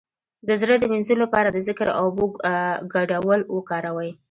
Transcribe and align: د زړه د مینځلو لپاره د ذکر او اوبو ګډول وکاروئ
د 0.47 0.49
زړه 0.61 0.75
د 0.79 0.83
مینځلو 0.91 1.23
لپاره 1.25 1.49
د 1.51 1.57
ذکر 1.67 1.87
او 1.97 2.03
اوبو 2.07 2.25
ګډول 2.93 3.39
وکاروئ 3.55 4.11